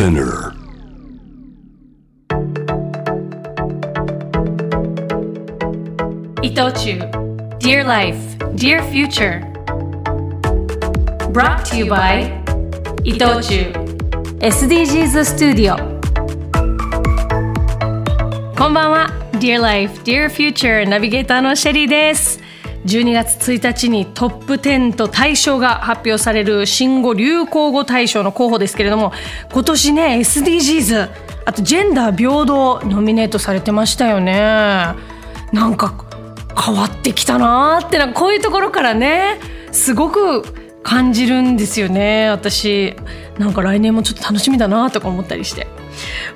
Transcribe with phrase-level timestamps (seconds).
[0.00, 0.54] Spinner.
[6.40, 6.98] 伊藤忠
[7.58, 8.16] Dear Life,
[8.54, 9.42] Dear Future
[11.34, 12.32] Brought to you by
[13.04, 13.74] 伊藤忠
[14.40, 15.76] SDGs スタジオ
[18.56, 22.40] こんばんは Dear Life, Dear Future ナビゲーターのシェリーです
[22.86, 29.12] 12月1日にトップ10と大賞が発表される新語・流行語大賞の候補ですけれども
[29.52, 31.10] 今年ね SDGs
[31.44, 34.32] あとジェンダー平等ノミネートされてましたよね。
[35.52, 36.04] なんか
[36.58, 39.40] 変わってきたなーってなんかこういうところからね
[39.72, 40.42] すごく
[40.82, 42.94] 感じるんですよね私。
[43.38, 45.66] なんか来年もちょっと楽しみだなとか思ったりして。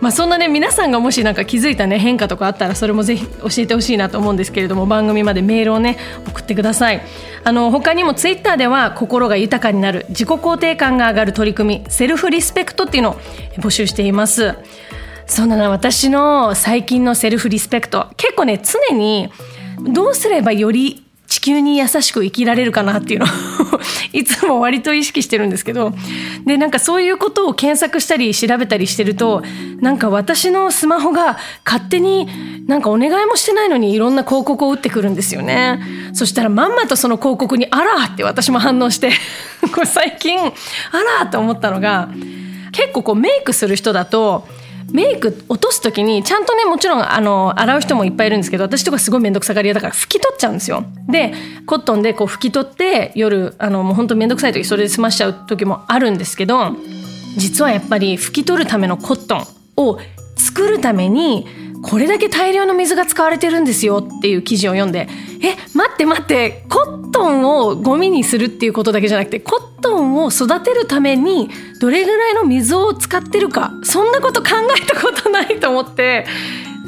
[0.00, 7.02] まあそんなね皆さんがもしなんか気づいたね変化とかあったらそれもぜひ教えてほしいなと思うんですけれども番組までメールをね送ってください。
[7.44, 13.14] あの他にもツイッターでは心が豊かになる自己肯定感が上がる取り組みセルフリスペクトっていうのを
[13.58, 14.54] 募集しています。
[15.26, 18.08] そんな私の最近のセルフリスペクト。
[18.16, 19.30] 結構ね常に
[19.80, 23.26] どうすればより地球に優しく生きられるかなっていうの。
[23.26, 23.28] を
[24.12, 25.92] いつも割と意識してるんですけど
[26.44, 29.42] でなんかそういうことを検索したり調べたりしてると
[29.80, 32.28] なんか私のスマホが勝手に
[32.66, 35.80] なんかお願いもしてないのにいろんな広告を打ってくるんですよね
[36.12, 39.10] そしたらまんまとその広告に「あら!」って私も反応して
[39.74, 40.52] これ最近「あ
[41.22, 42.08] ら!」と思ったのが
[42.72, 44.46] 結構こうメイクする人だと
[44.90, 50.84] メイク落とす時にちゃんとねもちろんあの洗う人もいっぱいいるんですけど私とかすごい面倒くさがり屋だから拭き取っちゃうんですよ。
[51.08, 51.32] で
[51.66, 56.76] コットンでこう拭き取って夜あのもう本当面倒くさい時それで済ましちゃう時もあるんですけど
[57.36, 59.98] 実はやっぱり拭き取るためのコットンを
[60.36, 61.46] 作るために
[61.82, 65.08] これだけ大量の水が使われてるんですよっていう記事を読んで
[65.42, 76.26] え待って待ってコットンをゴミにするっていうことだけじゃなくてコットンを育てるためにどれぐらいの水を使ってるかそんなこと考えたことないと思って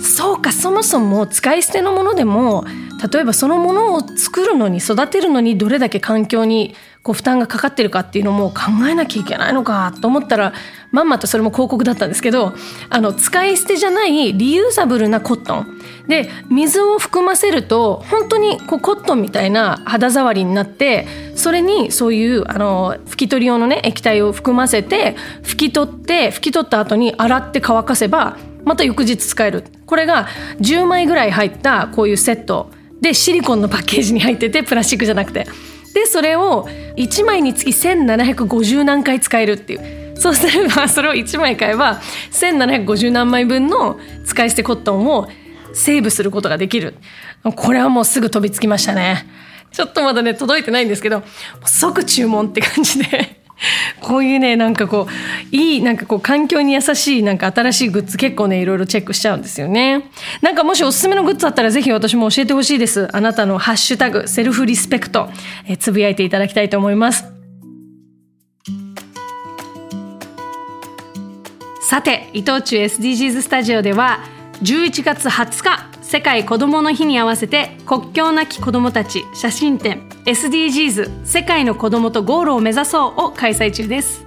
[0.00, 2.64] そうかそもそも使い捨てのものでも
[3.12, 10.54] 例えばそのものを作るのに育てるのにどれだけ環境にこう負担がかかってるかっていうのも考えなきゃいけないのかと思ったら
[10.90, 12.54] まんまとそれも広告だったんですけど
[12.88, 15.80] あの使い捨てじゃないリユーザブルなコットン。
[16.08, 29.64] で水を含ませると本当にこうコットンみたいな肌触りになってそれにそういうあの拭き取り用のね液体を含ませて拭き取って拭き取った後に洗って乾かせばまた翌日使える。
[29.84, 30.26] これが
[30.60, 32.70] 10枚ぐらい入ったこういうセット。
[33.04, 35.46] でシリコンのパッケージに入っててプラスチックじゃなくて。
[35.92, 36.66] でそれを
[36.96, 40.16] 1枚につき1750何回使えるっていう。
[40.16, 42.00] そうすればそれを1枚買えば
[42.32, 45.28] 1750何枚分の使い捨てコットンを
[45.74, 46.94] セーブすることができる。
[47.54, 49.26] これはもうすぐ飛びつきましたね。
[49.70, 51.22] ちょっとまだね届いてないんですけど
[51.66, 53.43] 即注文って感じで。
[54.00, 60.10] こういうねなんかこういいなんかこう環境に優しいなんか新しいグッズ結構ねいろいろチェックしちゃうんですよね。
[60.42, 63.08] なんかもしおすすめのグッズあったらぜひ私も教えてほしいです。
[63.12, 65.30] あなたのハッシュタグセルフリスペクト
[65.66, 67.24] えつぶやいていただきたいと思います。
[71.82, 74.20] さて伊藤忠 SDGs スタジオでは
[74.62, 84.24] 11月20日世界子どもの日に合わせて国境なき子どもたち写真展 SDGs 世界の子どもとゴールを目指そうを開催中です。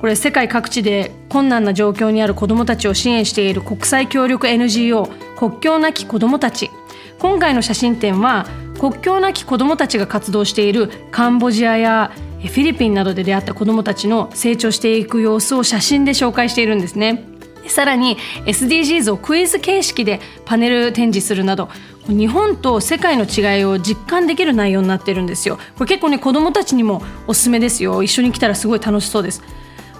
[0.00, 5.06] これ世界各地で困難な状況にある子どもたちを支援している国際協力 NGO
[5.36, 6.70] 国境なき子どもたち。
[7.18, 8.46] 今回の写真展は
[8.80, 12.10] 国境なき子どもたちが活動しているカンボジアや
[12.40, 17.24] フィリピンなどで出会った子どもたちの成長していく様子を写真で紹介しているんですね。
[17.66, 18.16] さらに
[18.46, 21.68] SDGs をクイズ形式でパネル展示するなど
[22.08, 25.58] 日本と世界の違いを実感できる内容になってるんですよ。
[25.76, 28.02] これ結構ね子どもたちにもおすすめですよ。
[28.02, 29.42] 一緒に来たらすごい楽しそうです。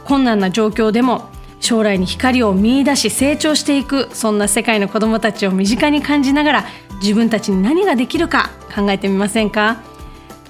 [0.04, 1.28] 困難な状況でも
[1.60, 6.64] 将来に光を見出し成長していくそんな世界の子どもたちを身近に感じながら
[7.02, 9.82] 自分たちに何ができるか考えてみませんか？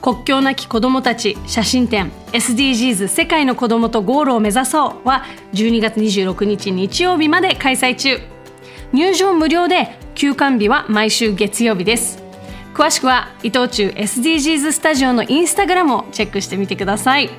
[0.01, 5.25] 国境なき子どもたち写真展 SDGs 世界の子どもとゴールを目指そうは
[5.55, 8.21] 12月26日日曜日まで開催中。
[8.93, 12.21] 入場無料で休館日は毎週月曜日です。
[12.75, 17.31] 詳しくは伊藤忠 SDGs スタジオのインスタグラムをチェックしてみてください。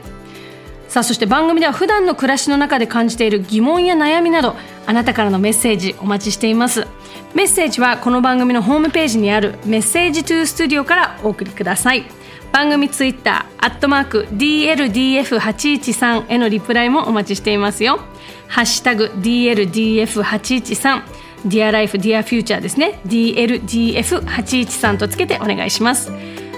[0.88, 4.56] さあそして番組では普段の暮らしの中で感じている疑問や悩みなど
[4.88, 6.88] あなたからのメッセージお待ちしています。
[7.34, 12.06] メッセージはこの番組のホームページにあるメッセージトゥースタジオからお送りください。
[12.54, 18.00] 番組ツイッターアットマーク DLDF813 へのリプライもお待ちしていますよ。
[18.48, 23.00] ハッシュタグ DLDF813 Dear Life Dear Future ですね。
[23.08, 26.12] DLDF813 とつけてお願いします。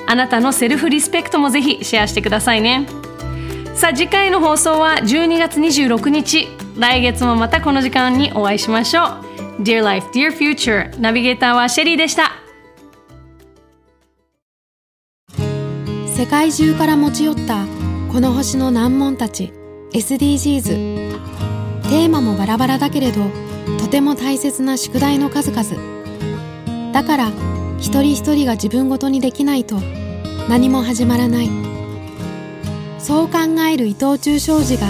[0.08, 2.88] あなたのセルフリスペクトもぜひシェアしてくださいね。
[3.76, 6.48] さあ次回の放送は12月26日。
[6.78, 9.04] 来月もまたこの時間にお会いしましょ
[9.60, 9.62] う。
[9.62, 12.32] Dear Life, Dear Future ナビゲーターはシェリーでした。
[16.08, 17.66] 世界中から持ち寄った
[18.12, 19.52] この星の難問たち
[19.94, 20.64] SDGs
[21.84, 23.22] テーマもバラバラだけれど
[23.92, 26.94] ても大切な宿題の数々。
[26.94, 27.32] だから
[27.78, 29.76] 一人一人が自分ごとにできないと
[30.48, 31.50] 何も始まらない。
[32.98, 33.40] そう考
[33.70, 34.88] える伊藤忠商事が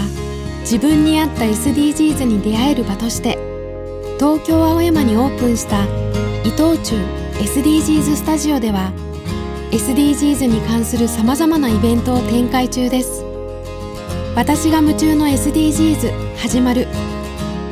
[0.62, 3.38] 自分に合った SDGs に出会える場として
[4.20, 5.86] 東京青山にオープンした
[6.44, 6.96] 伊藤忠
[7.40, 8.92] SDGs スタジオでは
[9.72, 13.24] SDGs に関するさまざまなイベントを展開中です。
[14.36, 16.88] 私が夢中の SDGs 始まる。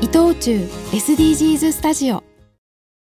[0.01, 2.28] 伊藤忠 SDGs スタジオ。